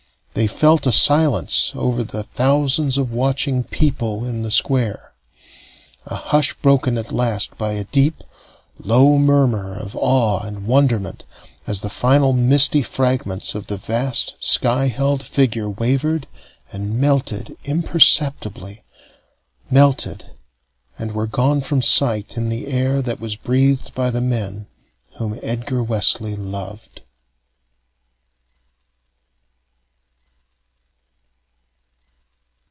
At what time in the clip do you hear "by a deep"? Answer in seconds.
7.57-8.23